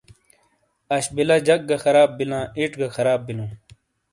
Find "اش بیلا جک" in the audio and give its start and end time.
0.95-1.61